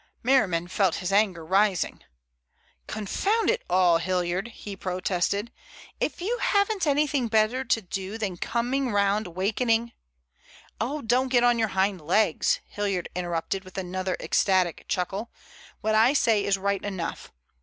Merriman 0.23 0.67
felt 0.67 0.95
his 0.95 1.11
anger 1.13 1.45
rising. 1.45 2.03
"Confound 2.87 3.51
it 3.51 3.61
all, 3.69 3.99
Hilliard," 3.99 4.47
he 4.47 4.75
protested. 4.75 5.51
"If 5.99 6.21
you 6.21 6.39
haven't 6.39 6.87
anything 6.87 7.27
better 7.27 7.63
to 7.65 7.81
do 7.83 8.17
than 8.17 8.37
coming 8.37 8.91
round 8.91 9.27
wakening—" 9.35 9.91
"Oh, 10.79 11.03
don't 11.03 11.29
get 11.29 11.43
on 11.43 11.59
your 11.59 11.67
hind 11.77 12.01
legs," 12.01 12.61
Hilliard 12.65 13.09
interrupted 13.13 13.63
with 13.63 13.77
another 13.77 14.17
ecstatic 14.19 14.85
chuckle. 14.87 15.29
"What 15.81 15.93
I 15.93 16.13
say 16.13 16.45
is 16.45 16.57
right 16.57 16.83
enough. 16.83 17.31